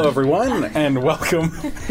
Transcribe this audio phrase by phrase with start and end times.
[0.00, 1.50] Hello, everyone, and welcome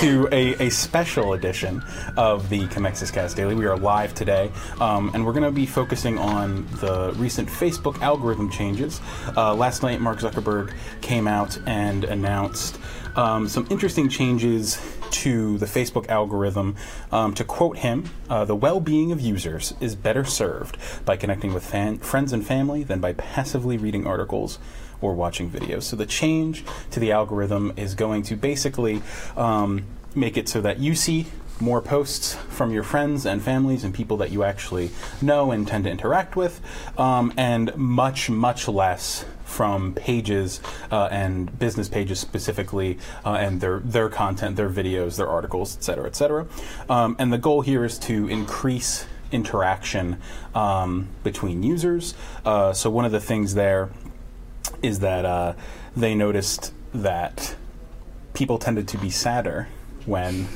[0.00, 1.82] to a, a special edition
[2.14, 3.54] of the Commexis Cast Daily.
[3.54, 4.52] We are live today,
[4.82, 9.00] um, and we're going to be focusing on the recent Facebook algorithm changes.
[9.34, 12.78] Uh, last night, Mark Zuckerberg came out and announced
[13.16, 14.78] um, some interesting changes
[15.12, 16.76] to the Facebook algorithm.
[17.12, 20.76] Um, to quote him, uh, the well being of users is better served
[21.06, 24.58] by connecting with fan- friends and family than by passively reading articles
[25.04, 25.82] or watching videos.
[25.82, 28.96] So the change to the algorithm is going to basically
[29.36, 31.26] um, make it so that you see
[31.60, 34.90] more posts from your friends and families and people that you actually
[35.20, 36.60] know and tend to interact with,
[36.98, 43.78] um, and much, much less from pages uh, and business pages specifically, uh, and their
[43.84, 46.46] their content, their videos, their articles, et cetera, et cetera.
[46.88, 50.16] Um, and the goal here is to increase interaction
[50.54, 52.14] um, between users.
[52.44, 53.90] Uh, so one of the things there
[54.84, 55.54] is that uh,
[55.96, 57.56] they noticed that
[58.34, 59.68] people tended to be sadder
[60.06, 60.48] when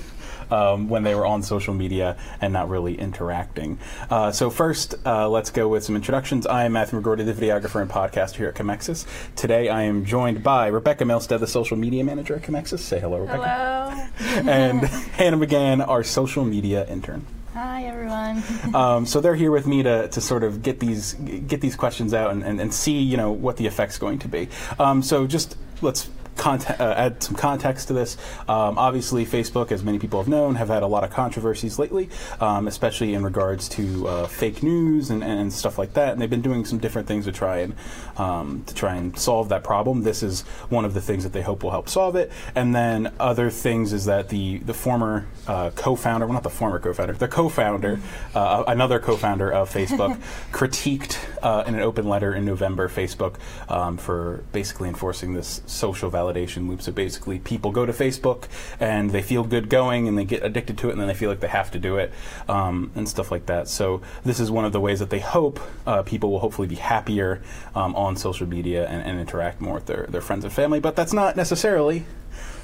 [0.51, 3.79] um, when they were on social media and not really interacting.
[4.11, 6.47] Uh, so first, uh, let's go with some introductions.
[6.47, 9.07] I am Matthew McGordy, the videographer and podcaster here at Commexis.
[9.37, 12.79] Today, I am joined by Rebecca Milstead, the social media manager at Commexis.
[12.79, 14.11] Say hello, Rebecca.
[14.17, 14.51] Hello.
[14.51, 17.27] and Hannah McGann, our social media intern.
[17.59, 18.45] Hi, everyone.
[18.75, 22.15] Um, so they're here with me to, to sort of get these get these questions
[22.15, 24.49] out and, and, and see you know what the effect's going to be.
[24.79, 26.09] Um, so just let's
[26.47, 28.17] uh, add some context to this.
[28.49, 32.09] Um, obviously, Facebook, as many people have known, have had a lot of controversies lately,
[32.41, 36.13] um, especially in regards to uh, fake news and, and stuff like that.
[36.13, 37.75] And they've been doing some different things to try and
[38.17, 40.03] um, to try and solve that problem.
[40.03, 42.31] This is one of the things that they hope will help solve it.
[42.55, 46.79] And then other things is that the the former uh, co-founder, well, not the former
[46.79, 48.01] co-founder, the co-founder,
[48.35, 50.21] uh, another co-founder of Facebook,
[50.53, 53.37] critiqued uh, in an open letter in November Facebook
[53.69, 56.83] um, for basically enforcing this social validation loop.
[56.83, 58.45] So basically, people go to Facebook
[58.81, 61.31] and they feel good going, and they get addicted to it, and then they feel
[61.31, 62.13] like they have to do it,
[62.49, 63.69] um, and stuff like that.
[63.69, 66.77] So this is one of the ways that they hope uh, people will hopefully be
[66.77, 67.43] happier
[67.75, 70.81] um, on social media and, and interact more with their, their friends and family.
[70.81, 72.05] But that's not necessarily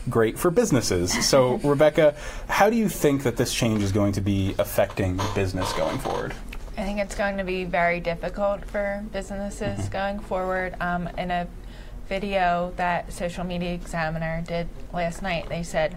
[0.08, 1.26] great for businesses.
[1.26, 2.14] So, Rebecca,
[2.48, 6.34] how do you think that this change is going to be affecting business going forward?
[6.76, 10.74] I think it's going to be very difficult for businesses going forward.
[10.80, 11.46] Um, in a
[12.08, 15.96] video that Social Media Examiner did last night, they said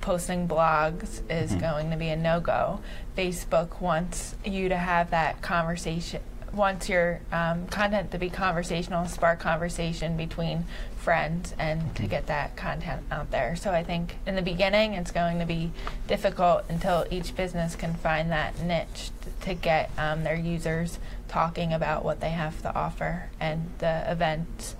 [0.00, 2.80] posting blogs is going to be a no go.
[3.16, 6.20] Facebook wants you to have that conversation,
[6.52, 10.66] wants your um, content to be conversational, spark conversation between
[10.96, 13.56] friends, and to get that content out there.
[13.56, 15.72] So I think in the beginning it's going to be
[16.06, 20.98] difficult until each business can find that niche t- to get um, their users
[21.28, 24.76] talking about what they have to offer and the events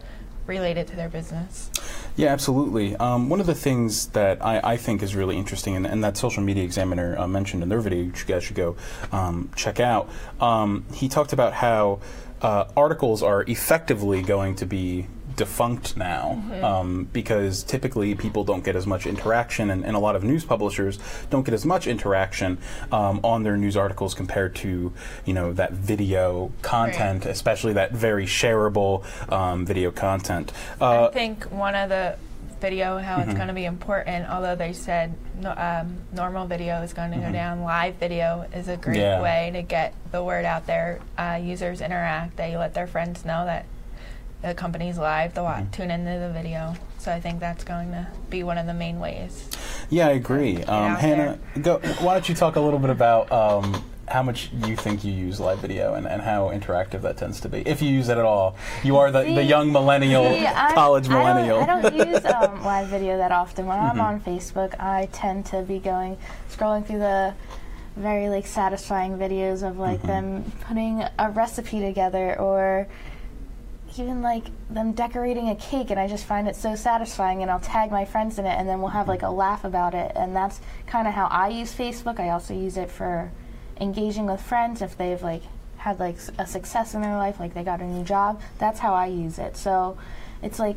[0.46, 1.70] related to their business.
[2.16, 2.96] Yeah, absolutely.
[2.96, 6.16] Um, one of the things that I, I think is really interesting, and, and that
[6.16, 8.76] Social Media Examiner uh, mentioned in their video, which you guys should go
[9.10, 10.08] um, check out,
[10.40, 12.00] um, he talked about how
[12.40, 18.76] uh, articles are effectively going to be defunct now um, because typically people don't get
[18.76, 20.98] as much interaction and, and a lot of news publishers
[21.30, 22.58] don't get as much interaction
[22.92, 24.92] um, on their news articles compared to
[25.24, 31.44] you know that video content especially that very shareable um, video content uh, I think
[31.50, 32.16] one of the
[32.60, 34.26] video how it's going to be important.
[34.30, 38.68] Although they said no, um, normal video is going to go down, live video is
[38.68, 39.20] a great Yeah.
[39.20, 41.00] way to get the word out there.
[41.18, 43.66] Uh, users interact; they let their friends know that
[44.42, 45.34] the company's live.
[45.34, 46.74] They'll wa- tune into the video.
[46.98, 49.48] So I think that's going to be one of the main ways.
[49.90, 50.62] Yeah, I agree.
[50.64, 54.76] Um, Hannah, go, why don't you talk a little bit about um, how much you
[54.76, 57.88] think you use live video and, and how interactive that tends to be, if you
[57.90, 58.56] use it at all.
[58.82, 61.60] You are the, the young millennial, See, I- college millennial.
[61.60, 63.66] I don't, I don't use um, live video that often.
[63.66, 66.16] When I'm on Facebook, I tend to be going
[66.50, 67.34] scrolling through the
[67.96, 72.88] very like satisfying videos of like them putting a recipe together or
[73.98, 77.60] even like them decorating a cake and I just find it so satisfying and I'll
[77.60, 80.34] tag my friends in it and then we'll have like a laugh about it and
[80.34, 82.18] that's kind of how I use Facebook.
[82.18, 83.30] I also use it for
[83.80, 85.42] engaging with friends if they've like
[85.76, 88.40] had like a success in their life like they got a new job.
[88.58, 89.56] That's how I use it.
[89.56, 89.98] So
[90.42, 90.76] it's like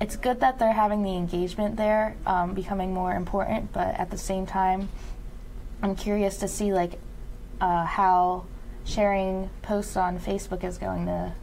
[0.00, 4.18] it's good that they're having the engagement there um, becoming more important but at the
[4.18, 4.88] same time
[5.82, 6.98] I'm curious to see like
[7.60, 8.46] uh, how
[8.84, 11.34] sharing posts on Facebook is going to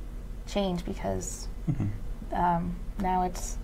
[0.52, 1.48] change because
[2.34, 3.58] um, now it's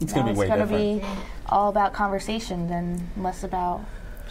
[0.00, 1.02] it's going to be way gonna different.
[1.02, 1.08] be
[1.48, 3.84] all about conversations and less about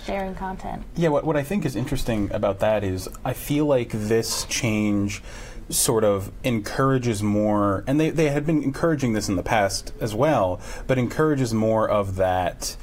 [0.05, 0.83] sharing content.
[0.95, 5.21] Yeah, what, what I think is interesting about that is I feel like this change
[5.69, 10.15] sort of encourages more, and they, they had been encouraging this in the past as
[10.15, 12.77] well, but encourages more of that.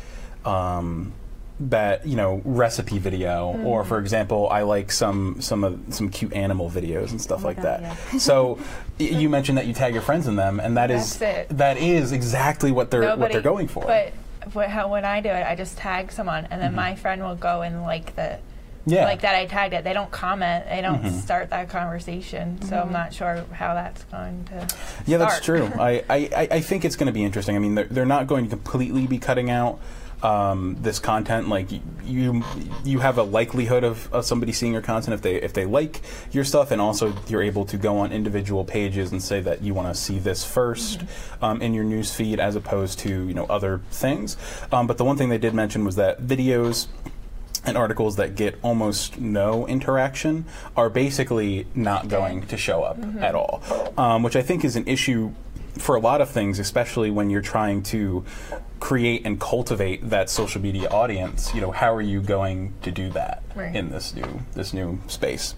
[0.45, 1.15] Um,
[1.61, 6.33] that you know recipe video or for example i like some some of some cute
[6.33, 8.19] animal videos and stuff my like God, that yeah.
[8.19, 8.59] so
[8.99, 12.73] you mentioned that you tag your friends in them and that is that is exactly
[12.73, 14.12] what they're what they're going for But
[14.53, 16.77] what, how, when I do it, I just tag someone, and then Mm-hmm.
[16.77, 18.39] my friend will go and like the
[18.86, 19.84] yeah like that I tagged it.
[19.84, 20.66] They don't comment.
[20.69, 21.20] They don't Mhm.
[21.22, 22.60] start that conversation.
[22.62, 24.69] So I'm not sure how that's going to.
[25.06, 25.66] Yeah, that's true.
[25.78, 27.56] I, I, I- I think it's going to be interesting.
[27.56, 29.81] I mean, they're, they're not going to completely be cutting out
[30.22, 31.48] um, this content.
[31.48, 31.66] Like
[32.04, 32.42] you,
[32.84, 36.00] you have a likelihood of, of somebody seeing your content if they if they like
[36.32, 39.75] your stuff, and also you're able to go on individual pages and say that you
[39.75, 41.06] want to see this 1st
[41.42, 44.36] um, in your news feed as opposed to you know other things.
[44.72, 46.86] Um, but the one thing they did mention was that videos
[47.66, 50.44] and articles that get almost no interaction
[50.76, 53.62] are basically not going to show up at all,
[53.96, 55.32] um, which I think is an issue
[55.78, 58.25] for a lot of things, especially when you're trying to
[58.81, 61.55] create and cultivate that social media audience.
[61.55, 63.75] You know, how are you going to do that Right.
[63.75, 65.55] in this new this new space?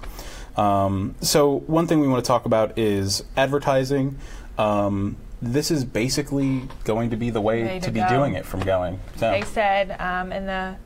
[0.57, 4.19] Um, so one thing we want to talk about is advertising.
[4.57, 8.47] Um, this is basically going to be the way, Way to, to be doing it
[8.47, 9.01] from going.
[9.17, 9.31] So.
[9.31, 10.77] They said um, in the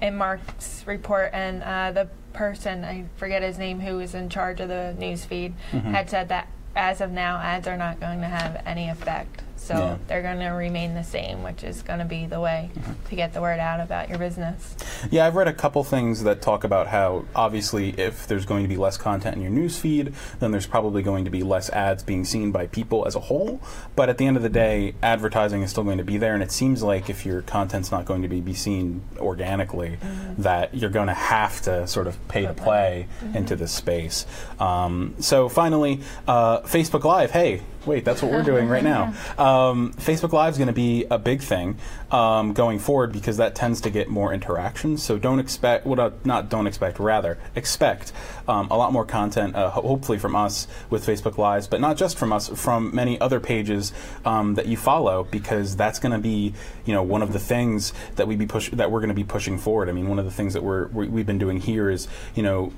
[0.00, 4.60] in Mark's report, and uh, the person I forget his name who was in charge
[4.60, 5.90] of the news feed Mm-hmm.
[5.92, 9.42] had said that as of now, ads are not going to have any effect.
[9.58, 9.96] So Yeah.
[10.06, 12.92] they're going to remain the same, which is going to be the way Mm-hmm.
[13.08, 14.76] to get the word out about your business.
[15.10, 18.68] Yeah, I've read a couple things that talk about how obviously if there's going to
[18.68, 22.02] be less content in your news feed, then there's probably going to be less ads
[22.02, 23.60] being seen by people as a whole.
[23.96, 26.42] But at the end of the day, advertising is still going to be there, and
[26.42, 29.98] it seems like if your content's not going to be, be seen organically,
[30.38, 34.26] that you're going to have to sort of pay to play into this space.
[34.58, 37.30] Um, so finally, uh, Facebook Live.
[37.30, 39.14] Hey, wait, that's what we're doing right now.
[39.38, 41.78] Um, Facebook Live is going to be a big thing
[42.10, 45.02] um, going forward because that tends to get more interactions.
[45.02, 48.12] So don't expect, well, not don't expect, rather expect
[48.48, 52.18] um, a lot more content, uh, hopefully from us with Facebook Lives, but not just
[52.18, 53.92] from us, from many other pages
[54.24, 56.54] um, that you follow because that's going to be,
[56.84, 59.24] you know, one of the things that we be push that we're going to be
[59.24, 59.88] pushing forward.
[59.88, 62.42] I mean, one of the things that we're we, we've been doing here is, you
[62.42, 62.72] know,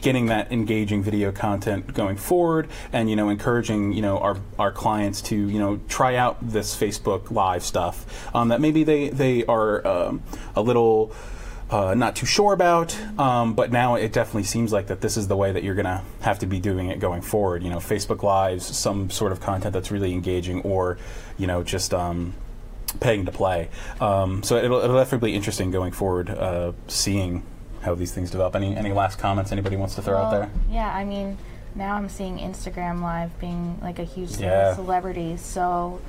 [0.00, 4.72] getting that engaging video content going forward, and you know, encouraging you know our our
[4.72, 9.44] clients to you know try out this Facebook Live stuff um, that maybe they they
[9.46, 10.22] are um,
[10.54, 11.12] a little.
[11.68, 15.26] Uh, not too sure about, um, but now it definitely seems like that this is
[15.26, 17.60] the way that you're going to have to be doing it going forward.
[17.64, 20.96] You know, Facebook Lives, some sort of content that's really engaging, or
[21.36, 22.34] you know, just um,
[23.00, 23.68] paying to play.
[24.00, 27.42] Um, so it'll, it'll definitely be interesting going forward, uh, seeing
[27.82, 28.54] how these things develop.
[28.56, 30.50] Any any last comments anybody wants to throw out there?
[30.70, 31.38] Yeah, I mean,
[31.76, 34.68] now I'm seeing Instagram Live being like a huge Yeah.
[34.68, 36.00] with celebrities, so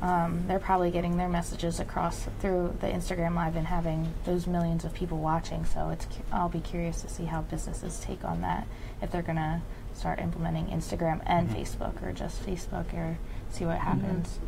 [0.00, 4.84] um, they're probably getting their messages across through the Instagram Live and having those millions
[4.84, 5.64] of people watching.
[5.64, 8.66] So it's cu- I'll be curious to see how businesses take on that
[9.02, 9.62] if they're gonna
[9.94, 11.58] start implementing Instagram and Mm-hmm.
[11.60, 13.18] Facebook or just Facebook or
[13.50, 14.38] see what happens.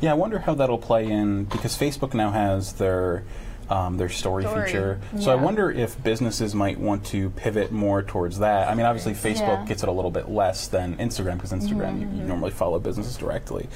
[0.00, 3.24] Yeah, I wonder how that'll play in because Facebook now has their
[3.70, 5.00] um, their story, Story, feature.
[5.20, 8.68] So I wonder if businesses might want to pivot more towards that.
[8.68, 9.56] I mean, obviously Facebook Yeah.
[9.56, 12.78] Mm-hmm, gets it a little bit less than Instagram because Instagram you, you normally follow
[12.78, 13.68] businesses directly.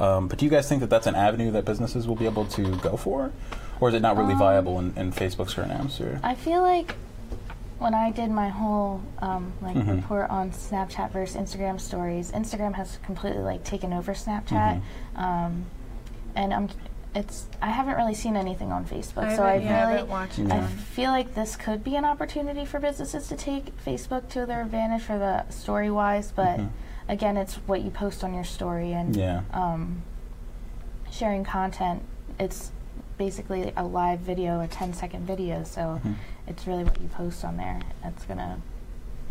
[0.00, 2.44] Um, but do you guys think that that's an avenue that businesses will be able
[2.46, 3.32] to go for,
[3.80, 6.18] or is it not really Um, viable in, in Facebook's current atmosphere?
[6.24, 6.96] I feel like
[7.78, 9.96] when I did my whole um, like Mhm.
[9.96, 14.80] report on Snapchat versus Instagram stories, Instagram has completely like taken over Snapchat,
[15.14, 15.22] Mm-hmm.
[15.22, 15.66] um,
[16.34, 16.68] and I'm
[17.16, 20.56] it's I haven't really seen anything on Facebook, I so I yeah, really haven't Yeah.
[20.58, 24.60] I feel like this could be an opportunity for businesses to take Facebook to their
[24.60, 26.68] advantage for the story wise, but Mhm.
[27.08, 29.40] again, it's what you post on your story and Yeah.
[29.52, 30.02] um,
[31.10, 32.02] sharing content.
[32.38, 32.70] It's
[33.16, 36.14] basically a live video, a 10 second video, so Mhm.
[36.46, 38.38] it's really what you post on there that's going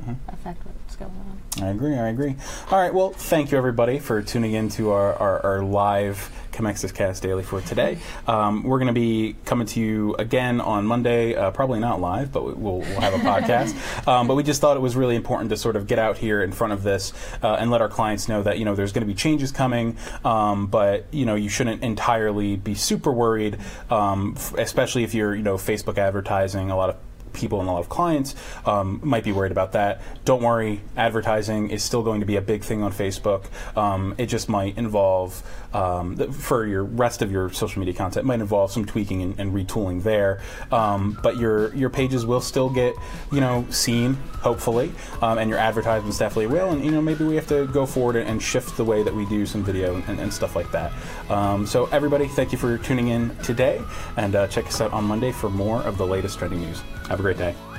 [0.03, 0.15] Mhm.
[0.27, 1.63] affect what's going on.
[1.63, 1.95] I agree.
[1.97, 2.35] I agree.
[2.69, 2.93] All right.
[2.93, 7.43] Well, thank you everybody for tuning in to our, our, our live Commexis Cast Daily
[7.43, 7.97] for today.
[8.27, 11.33] Um, we're going to be coming to you again on Monday.
[11.35, 13.75] Uh, probably not live, but we- we'll, we'll have a podcast.
[14.07, 16.43] Um, but we just thought it was really important to sort of get out here
[16.43, 17.11] in front of this
[17.41, 19.97] uh, and let our clients know that you know there's going to be changes coming,
[20.23, 23.57] um, but you know you shouldn't entirely be super worried,
[23.89, 26.69] um, f- especially if you're you know Facebook advertising.
[26.69, 26.97] A lot of
[27.36, 30.01] people and a lot of clients um, might be worried about that.
[30.24, 33.46] Don't worry, advertising is still going to be a big thing on Facebook.
[33.77, 38.39] Um, it just might involve, um, for your rest of your social media content, might
[38.39, 40.42] involve some tweaking and, and retooling there.
[40.72, 42.96] Um, but your your pages will still get,
[43.32, 46.72] you know, seen, hopefully, um, and your advertisements definitely will.
[46.72, 49.25] And, you know, maybe we have to go forward and shift the way that we
[49.25, 50.94] do some video and, and stuff like that.
[51.30, 53.82] Um, so, everybody, thank you for tuning in today,
[54.18, 56.82] and uh, check us out on Monday for more of the latest trending news.
[57.10, 57.75] Have a great day.